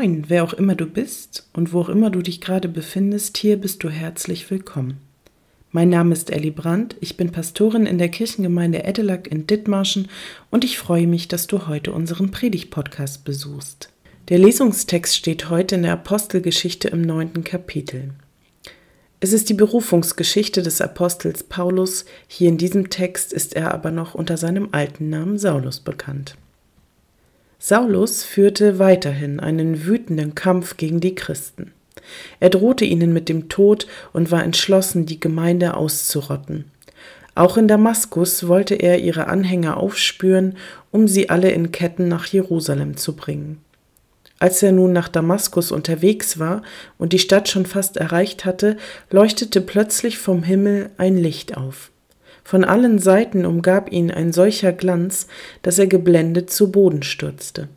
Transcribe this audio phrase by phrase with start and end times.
[0.00, 3.58] Moin, wer auch immer du bist und wo auch immer du dich gerade befindest, hier
[3.58, 4.96] bist du herzlich willkommen.
[5.72, 10.08] Mein Name ist Ellie Brandt, ich bin Pastorin in der Kirchengemeinde Edelack in Dithmarschen
[10.50, 13.90] und ich freue mich, dass du heute unseren Predigt-Podcast besuchst.
[14.30, 18.12] Der Lesungstext steht heute in der Apostelgeschichte im neunten Kapitel.
[19.20, 24.14] Es ist die Berufungsgeschichte des Apostels Paulus, hier in diesem Text ist er aber noch
[24.14, 26.36] unter seinem alten Namen Saulus bekannt.
[27.62, 31.72] Saulus führte weiterhin einen wütenden Kampf gegen die Christen.
[32.40, 36.64] Er drohte ihnen mit dem Tod und war entschlossen, die Gemeinde auszurotten.
[37.34, 40.56] Auch in Damaskus wollte er ihre Anhänger aufspüren,
[40.90, 43.58] um sie alle in Ketten nach Jerusalem zu bringen.
[44.38, 46.62] Als er nun nach Damaskus unterwegs war
[46.96, 48.78] und die Stadt schon fast erreicht hatte,
[49.10, 51.90] leuchtete plötzlich vom Himmel ein Licht auf.
[52.50, 55.28] Von allen Seiten umgab ihn ein solcher Glanz,
[55.62, 57.68] dass er geblendet zu Boden stürzte.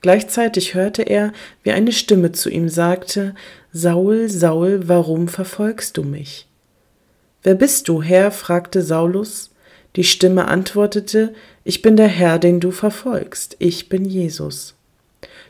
[0.00, 3.36] Gleichzeitig hörte er, wie eine Stimme zu ihm sagte
[3.72, 6.48] Saul, Saul, warum verfolgst du mich?
[7.44, 8.32] Wer bist du, Herr?
[8.32, 9.52] fragte Saulus.
[9.94, 14.74] Die Stimme antwortete Ich bin der Herr, den du verfolgst, ich bin Jesus.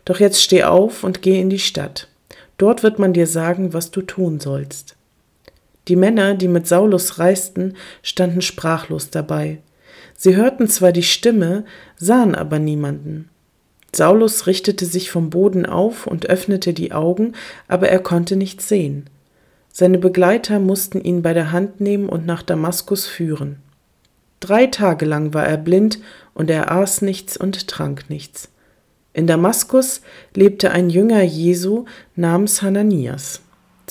[0.04, 2.06] Doch jetzt steh auf und geh in die Stadt.
[2.58, 4.94] Dort wird man dir sagen, was du tun sollst.
[5.88, 9.58] Die Männer, die mit Saulus reisten, standen sprachlos dabei.
[10.16, 11.64] Sie hörten zwar die Stimme,
[11.96, 13.28] sahen aber niemanden.
[13.94, 17.32] Saulus richtete sich vom Boden auf und öffnete die Augen,
[17.68, 19.10] aber er konnte nichts sehen.
[19.70, 23.56] Seine Begleiter mussten ihn bei der Hand nehmen und nach Damaskus führen.
[24.40, 25.98] Drei Tage lang war er blind,
[26.34, 28.48] und er aß nichts und trank nichts.
[29.12, 30.00] In Damaskus
[30.34, 31.84] lebte ein Jünger Jesu
[32.16, 33.41] namens Hananias.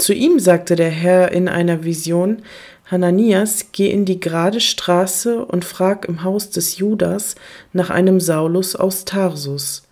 [0.02, 2.42] Zu ihm sagte der Herr in einer Vision,
[2.90, 7.36] Hananias, geh in die gerade Straße und frag im Haus des Judas
[7.72, 9.84] nach einem Saulus aus Tarsus.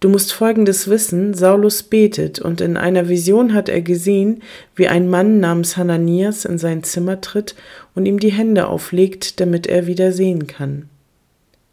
[0.00, 4.42] Du musst folgendes wissen, Saulus betet, und in einer Vision hat er gesehen,
[4.74, 7.54] wie ein Mann namens Hananias in sein Zimmer tritt
[7.94, 10.90] und ihm die Hände auflegt, damit er wieder sehen kann.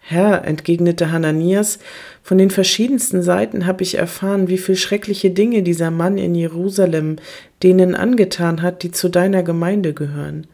[0.06, 1.80] Herr, entgegnete Hananias,
[2.24, 7.16] von den verschiedensten Seiten habe ich erfahren, wie viel schreckliche Dinge dieser Mann in Jerusalem
[7.64, 10.46] denen angetan hat, die zu deiner Gemeinde gehören.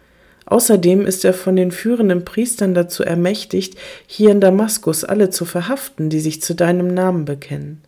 [0.45, 6.11] Außerdem ist er von den führenden Priestern dazu ermächtigt, hier in Damaskus alle zu verhaften,
[6.11, 7.81] die sich zu deinem Namen bekennen.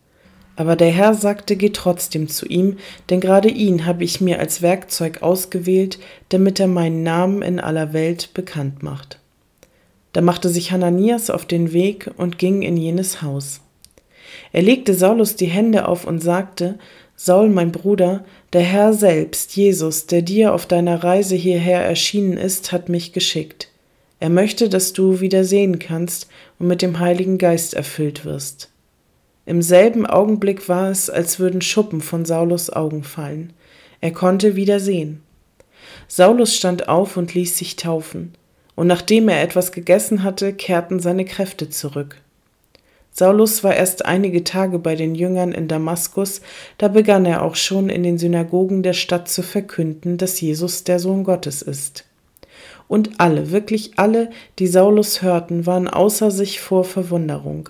[0.56, 4.62] Aber der Herr sagte, geh trotzdem zu ihm, denn gerade ihn habe ich mir als
[4.62, 9.21] Werkzeug ausgewählt, damit er meinen Namen in aller Welt bekannt macht.
[10.12, 13.60] Da machte sich Hananias auf den Weg und ging in jenes Haus.
[14.52, 16.78] Er legte Saulus die Hände auf und sagte,
[17.16, 22.72] Saul, mein Bruder, der Herr selbst, Jesus, der dir auf deiner Reise hierher erschienen ist,
[22.72, 23.68] hat mich geschickt.
[24.20, 28.70] Er möchte, dass du wieder sehen kannst und mit dem Heiligen Geist erfüllt wirst.
[29.46, 33.52] Im selben Augenblick war es, als würden Schuppen von Saulus Augen fallen.
[34.00, 35.22] Er konnte wieder sehen.
[36.06, 38.34] Saulus stand auf und ließ sich taufen
[38.74, 42.16] und nachdem er etwas gegessen hatte, kehrten seine Kräfte zurück.
[43.14, 46.40] Saulus war erst einige Tage bei den Jüngern in Damaskus,
[46.78, 50.98] da begann er auch schon in den Synagogen der Stadt zu verkünden, dass Jesus der
[50.98, 52.06] Sohn Gottes ist.
[52.88, 57.68] Und alle, wirklich alle, die Saulus hörten, waren außer sich vor Verwunderung.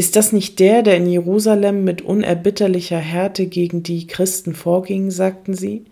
[0.00, 5.52] Ist das nicht der, der in Jerusalem mit unerbitterlicher Härte gegen die Christen vorging, sagten
[5.52, 5.84] sie?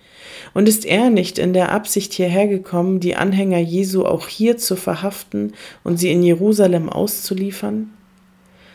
[0.54, 4.76] Und ist er nicht in der Absicht hierher gekommen, die Anhänger Jesu auch hier zu
[4.76, 5.52] verhaften
[5.84, 7.91] und sie in Jerusalem auszuliefern?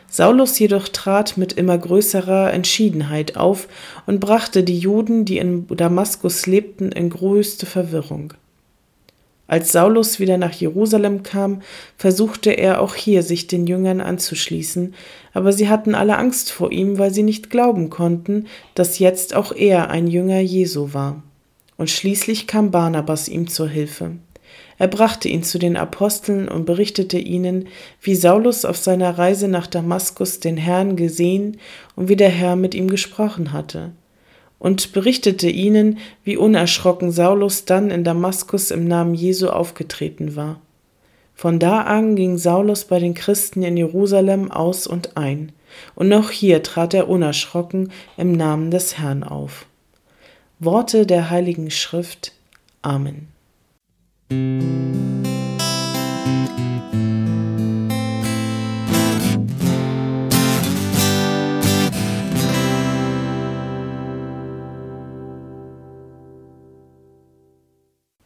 [0.08, 3.68] Saulus jedoch trat mit immer größerer Entschiedenheit auf
[4.06, 8.36] und brachte die Juden, die in Damaskus lebten, in größte Verwirrung.
[9.46, 11.62] Als Saulus wieder nach Jerusalem kam,
[11.98, 14.94] versuchte er auch hier sich den Jüngern anzuschließen,
[15.34, 19.54] aber sie hatten alle Angst vor ihm, weil sie nicht glauben konnten, dass jetzt auch
[19.54, 21.22] er ein Jünger Jesu war.
[21.78, 24.12] Und schließlich kam Barnabas ihm zur Hilfe.
[24.78, 27.68] Er brachte ihn zu den Aposteln und berichtete ihnen,
[28.02, 31.58] wie Saulus auf seiner Reise nach Damaskus den Herrn gesehen
[31.96, 33.92] und wie der Herr mit ihm gesprochen hatte.
[34.64, 40.62] Und berichtete ihnen, wie unerschrocken Saulus dann in Damaskus im Namen Jesu aufgetreten war.
[41.36, 45.52] Von da an ging Saulus bei den Christen in Jerusalem aus und ein,
[45.96, 49.66] und noch hier trat er unerschrocken im Namen des Herrn auf.
[50.60, 52.32] Worte der Heiligen Schrift.
[52.82, 53.28] Amen.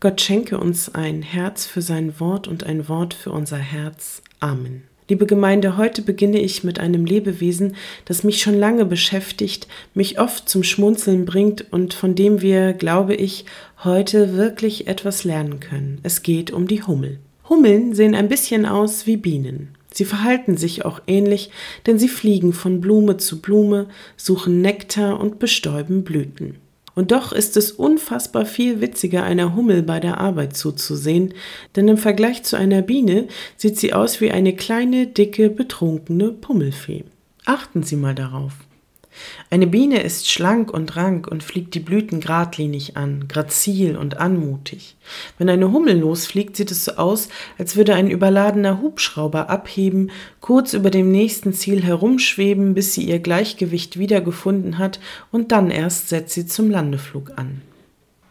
[0.08, 4.22] Gott schenke uns ein Herz für sein Wort und ein Wort für unser Herz.
[4.40, 4.84] Amen.
[5.10, 7.76] Liebe Gemeinde, heute beginne ich mit einem Lebewesen,
[8.06, 13.16] das mich schon lange beschäftigt, mich oft zum Schmunzeln bringt und von dem wir, glaube
[13.16, 13.44] ich,
[13.84, 16.00] heute wirklich etwas lernen können.
[16.04, 17.20] Es geht um die Hummel.
[17.50, 19.76] Hummeln sehen ein bisschen aus wie Bienen.
[19.92, 21.52] Sie verhalten sich auch ähnlich,
[21.86, 26.56] denn sie fliegen von Blume zu Blume, suchen Nektar und bestäuben Blüten.
[26.98, 31.36] Und doch ist es unfassbar viel witziger, einer Hummel bei der Arbeit zuzusehen,
[31.76, 37.04] denn im Vergleich zu einer Biene sieht sie aus wie eine kleine, dicke, betrunkene Pummelfee.
[37.46, 38.54] Achten Sie mal darauf.
[39.50, 44.96] Eine Biene ist schlank und rank und fliegt die Blüten geradlinig an, grazil und anmutig.
[45.38, 50.12] Wenn eine Hummel losfliegt, sieht es so aus, als würde ein überladener Hubschrauber abheben,
[50.42, 55.00] kurz über dem nächsten Ziel herumschweben, bis sie ihr Gleichgewicht wiedergefunden hat,
[55.32, 57.62] und dann erst setzt sie zum Landeflug an.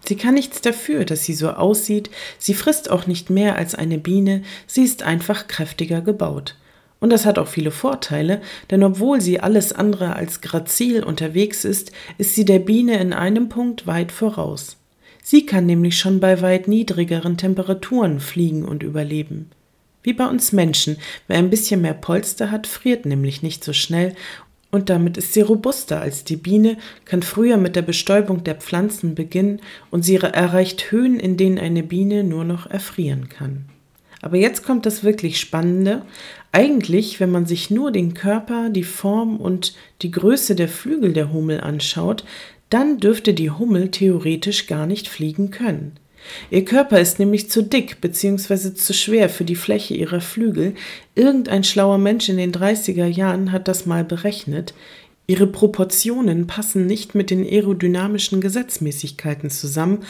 [0.09, 3.99] Sie kann nichts dafür, dass sie so aussieht, sie frisst auch nicht mehr als eine
[3.99, 6.57] Biene, sie ist einfach kräftiger gebaut.
[6.99, 8.41] Und das hat auch viele Vorteile,
[8.71, 13.49] denn obwohl sie alles andere als grazil unterwegs ist, ist sie der Biene in einem
[13.49, 14.79] Punkt weit voraus.
[15.23, 19.51] Sie kann nämlich schon bei weit niedrigeren Temperaturen fliegen und überleben.
[20.03, 24.15] Wie bei uns Menschen, wer ein bisschen mehr Polster hat, friert nämlich nicht so schnell
[24.71, 29.15] und damit ist sie robuster als die Biene, kann früher mit der Bestäubung der Pflanzen
[29.15, 29.61] beginnen
[29.91, 33.67] und sie erreicht Höhen, in denen eine Biene nur noch erfrieren kann.
[34.27, 36.03] Aber jetzt kommt das wirklich Spannende.
[36.51, 41.33] Eigentlich, wenn man sich nur den Körper, die Form und die Größe der Flügel der
[41.33, 42.25] Hummel anschaut,
[42.69, 45.93] dann dürfte die Hummel theoretisch gar nicht fliegen können.
[46.51, 48.75] Ihr Körper ist nämlich zu dick bzw.
[48.75, 50.75] zu schwer für die Fläche ihrer Flügel.
[51.15, 54.75] Irgendein schlauer Mensch in den 30er Jahren hat das mal berechnet.
[55.29, 60.01] Ihre Proportionen passen nicht mit den aerodynamischen Gesetzmäßigkeiten zusammen,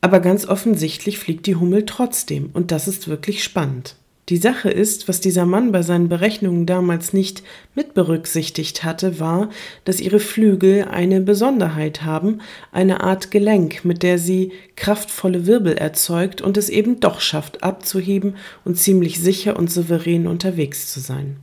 [0.00, 3.96] aber ganz offensichtlich fliegt die Hummel trotzdem, und das ist wirklich spannend.
[4.30, 7.42] Die Sache ist, was dieser Mann bei seinen Berechnungen damals nicht
[7.74, 9.50] mit berücksichtigt hatte, war,
[9.84, 16.42] dass ihre Flügel eine Besonderheit haben, eine Art Gelenk, mit der sie kraftvolle Wirbel erzeugt
[16.42, 21.38] und es eben doch schafft, abzuheben und ziemlich sicher und souverän unterwegs zu sein.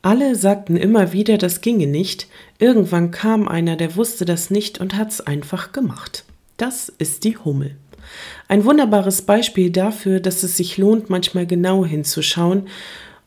[0.00, 2.28] Alle sagten immer wieder, das ginge nicht,
[2.60, 6.24] irgendwann kam einer, der wusste das nicht und hat's einfach gemacht.
[6.56, 7.74] Das ist die Hummel.
[8.48, 12.68] Ein wunderbares Beispiel dafür, dass es sich lohnt, manchmal genau hinzuschauen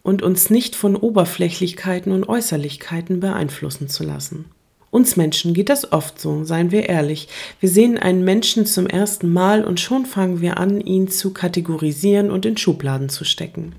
[0.04, 4.46] und uns nicht von Oberflächlichkeiten und Äußerlichkeiten beeinflussen zu lassen.
[4.92, 7.28] Uns Menschen geht das oft so, seien wir ehrlich.
[7.60, 12.32] Wir sehen einen Menschen zum ersten Mal und schon fangen wir an, ihn zu kategorisieren
[12.32, 13.74] und in Schubladen zu stecken.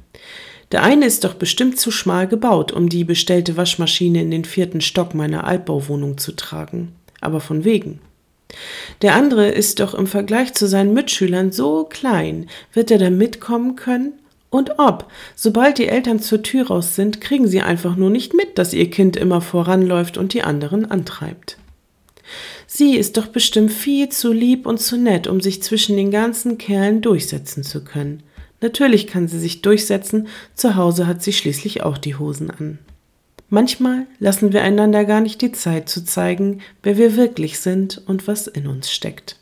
[0.73, 4.81] Der eine ist doch bestimmt zu schmal gebaut, um die bestellte Waschmaschine in den vierten
[4.81, 6.93] Stock meiner Altbauwohnung zu tragen.
[7.20, 8.00] Aber von wegen.
[9.02, 12.48] Der andere ist doch im Vergleich zu seinen Mitschülern so klein.
[12.72, 14.14] Wird er da mitkommen können?
[14.48, 18.58] Und ob, sobald die Eltern zur Tür raus sind, kriegen sie einfach nur nicht mit,
[18.58, 21.58] dass ihr Kind immer voranläuft und die anderen antreibt.
[22.66, 26.58] Sie ist doch bestimmt viel zu lieb und zu nett, um sich zwischen den ganzen
[26.58, 28.22] Kerlen durchsetzen zu können.
[28.60, 32.78] Natürlich kann sie sich durchsetzen, zu Hause hat sie schließlich auch die Hosen an.
[33.48, 38.26] Manchmal lassen wir einander gar nicht die Zeit zu zeigen, wer wir wirklich sind und
[38.26, 39.36] was in uns steckt.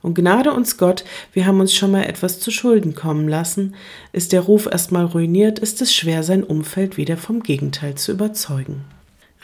[0.00, 3.74] Und gnade uns Gott, wir haben uns schon mal etwas zu Schulden kommen lassen.
[4.12, 8.84] Ist der Ruf erstmal ruiniert, ist es schwer, sein Umfeld wieder vom Gegenteil zu überzeugen.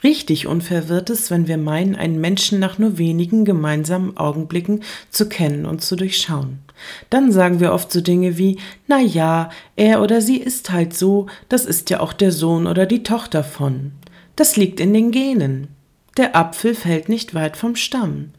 [0.02, 5.28] Richtig unfair wird es, wenn wir meinen, einen Menschen nach nur wenigen gemeinsamen Augenblicken zu
[5.28, 6.58] kennen und zu durchschauen.
[7.08, 11.26] Dann sagen wir oft so Dinge wie, na ja, er oder sie ist halt so,
[11.48, 13.92] das ist ja auch der Sohn oder die Tochter von.
[14.36, 15.68] Das liegt in den Genen.
[16.16, 18.30] Der Apfel fällt nicht weit vom Stamm.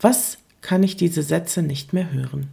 [0.00, 2.48] Was kann ich diese Sätze nicht mehr hören?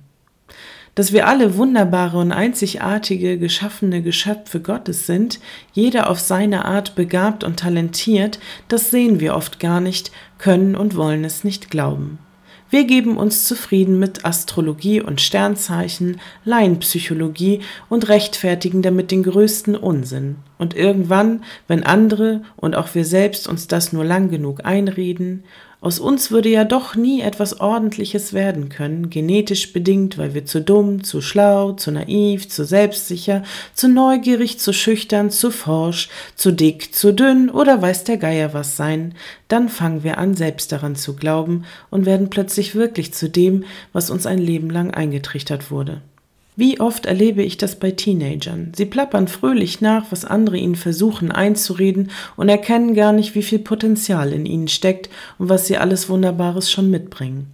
[0.96, 5.40] dass wir alle wunderbare und einzigartige geschaffene Geschöpfe Gottes sind,
[5.74, 10.96] jeder auf seine Art begabt und talentiert, das sehen wir oft gar nicht, können und
[10.96, 12.20] wollen es nicht glauben.
[12.74, 20.38] Wir geben uns zufrieden mit Astrologie und Sternzeichen, Laienpsychologie und rechtfertigen damit den größten Unsinn.
[20.64, 25.44] Und irgendwann, wenn andere und auch wir selbst uns das nur lang genug einreden,
[25.82, 30.62] aus uns würde ja doch nie etwas Ordentliches werden können, genetisch bedingt, weil wir zu
[30.62, 33.44] dumm, zu schlau, zu naiv, zu selbstsicher,
[33.74, 38.78] zu neugierig, zu schüchtern, zu forsch, zu dick, zu dünn oder weiß der Geier was
[38.78, 39.16] sein,
[39.50, 44.10] dann fangen wir an, selbst daran zu glauben und werden plötzlich wirklich zu dem, was
[44.10, 46.00] uns ein Leben lang eingetrichtert wurde.
[46.56, 48.74] Wie oft erlebe ich das bei Teenagern?
[48.76, 53.60] Sie plappern fröhlich nach, was andere ihnen versuchen einzureden und erkennen gar nicht, wie viel
[53.60, 57.48] Potenzial in ihnen steckt und was sie alles Wunderbares schon mitbringen.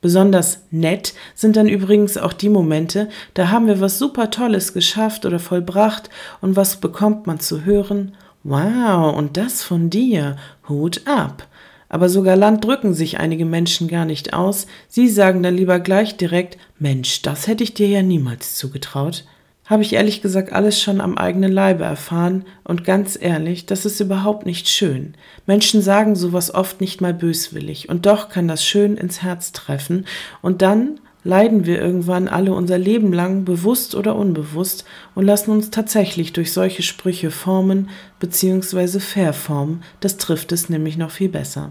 [0.00, 5.24] Besonders nett sind dann übrigens auch die Momente, da haben wir was super Tolles geschafft
[5.24, 8.16] oder vollbracht und was bekommt man zu hören?
[8.42, 10.36] Wow, und das von dir.
[10.68, 11.46] Hut ab.
[11.92, 14.66] Aber so galant drücken sich einige Menschen gar nicht aus.
[14.88, 19.26] Sie sagen dann lieber gleich direkt, Mensch, das hätte ich dir ja niemals zugetraut.
[19.66, 24.00] Habe ich ehrlich gesagt alles schon am eigenen Leibe erfahren und ganz ehrlich, das ist
[24.00, 25.14] überhaupt nicht schön.
[25.46, 30.06] Menschen sagen sowas oft nicht mal böswillig und doch kann das schön ins Herz treffen
[30.40, 34.84] und dann leiden wir irgendwann alle unser Leben lang, bewusst oder unbewusst,
[35.14, 38.98] und lassen uns tatsächlich durch solche Sprüche formen bzw.
[38.98, 41.70] verformen, das trifft es nämlich noch viel besser.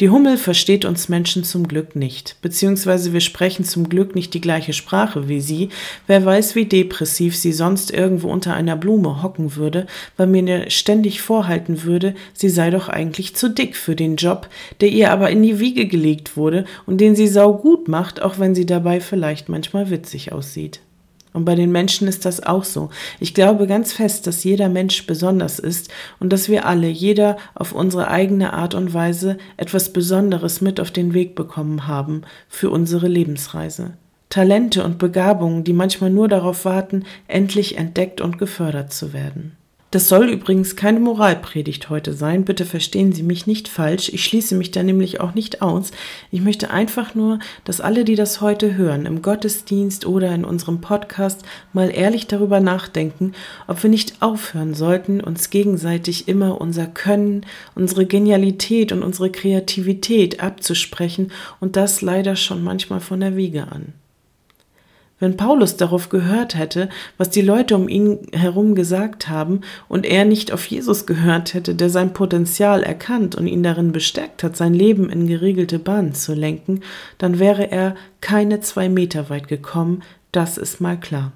[0.00, 4.40] Die Hummel versteht uns Menschen zum Glück nicht, beziehungsweise wir sprechen zum Glück nicht die
[4.40, 5.70] gleiche Sprache wie sie.
[6.06, 11.20] Wer weiß, wie depressiv sie sonst irgendwo unter einer Blume hocken würde, weil mir ständig
[11.20, 14.48] vorhalten würde, sie sei doch eigentlich zu dick für den Job,
[14.80, 18.54] der ihr aber in die Wiege gelegt wurde und den sie saugut macht, auch wenn
[18.54, 20.78] sie dabei vielleicht manchmal witzig aussieht.
[21.38, 22.90] Und bei den Menschen ist das auch so.
[23.20, 27.70] Ich glaube ganz fest, dass jeder Mensch besonders ist und dass wir alle, jeder auf
[27.70, 33.06] unsere eigene Art und Weise, etwas Besonderes mit auf den Weg bekommen haben für unsere
[33.06, 33.92] Lebensreise.
[34.30, 39.56] Talente und Begabungen, die manchmal nur darauf warten, endlich entdeckt und gefördert zu werden.
[39.90, 42.44] Das soll übrigens keine Moralpredigt heute sein.
[42.44, 44.10] Bitte verstehen Sie mich nicht falsch.
[44.10, 45.92] Ich schließe mich da nämlich auch nicht aus.
[46.30, 50.82] Ich möchte einfach nur, dass alle, die das heute hören, im Gottesdienst oder in unserem
[50.82, 51.42] Podcast,
[51.72, 53.32] mal ehrlich darüber nachdenken,
[53.66, 60.40] ob wir nicht aufhören sollten, uns gegenseitig immer unser Können, unsere Genialität und unsere Kreativität
[60.42, 63.94] abzusprechen und das leider schon manchmal von der Wiege an.
[65.20, 70.24] Wenn Paulus darauf gehört hätte, was die Leute um ihn herum gesagt haben, und er
[70.24, 74.74] nicht auf Jesus gehört hätte, der sein Potenzial erkannt und ihn darin bestärkt hat, sein
[74.74, 76.82] Leben in geregelte Bahnen zu lenken,
[77.18, 81.32] dann wäre er keine zwei Meter weit gekommen, das ist mal klar.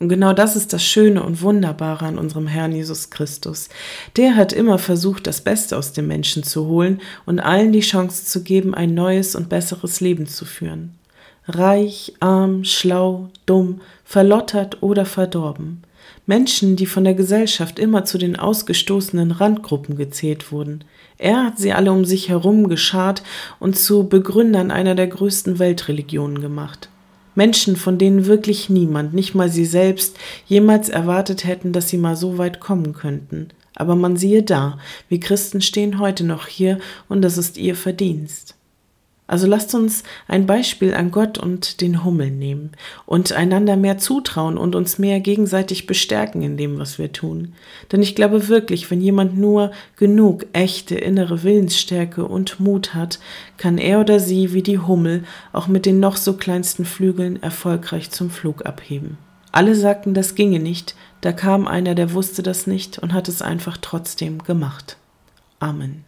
[0.00, 3.68] Und genau das ist das Schöne und Wunderbare an unserem Herrn Jesus Christus.
[4.16, 8.24] Der hat immer versucht, das Beste aus dem Menschen zu holen und allen die Chance
[8.24, 10.97] zu geben, ein neues und besseres Leben zu führen
[11.48, 15.82] reich, arm, schlau, dumm, verlottert oder verdorben.
[16.26, 20.84] Menschen, die von der Gesellschaft immer zu den ausgestoßenen Randgruppen gezählt wurden.
[21.16, 23.22] Er hat sie alle um sich herum geschart
[23.58, 26.90] und zu Begründern einer der größten Weltreligionen gemacht.
[27.34, 32.16] Menschen, von denen wirklich niemand, nicht mal sie selbst, jemals erwartet hätten, dass sie mal
[32.16, 33.48] so weit kommen könnten.
[33.74, 34.78] Aber man siehe da,
[35.08, 36.78] wir Christen stehen heute noch hier
[37.08, 38.57] und das ist ihr Verdienst.
[39.28, 42.72] Also lasst uns ein Beispiel an Gott und den Hummel nehmen
[43.04, 47.52] und einander mehr zutrauen und uns mehr gegenseitig bestärken in dem, was wir tun.
[47.92, 53.20] Denn ich glaube wirklich, wenn jemand nur genug echte innere Willensstärke und Mut hat,
[53.58, 58.10] kann er oder sie wie die Hummel auch mit den noch so kleinsten Flügeln erfolgreich
[58.10, 59.18] zum Flug abheben.
[59.52, 63.42] Alle sagten, das ginge nicht, da kam einer, der wusste das nicht und hat es
[63.42, 64.96] einfach trotzdem gemacht.
[65.60, 66.04] Amen.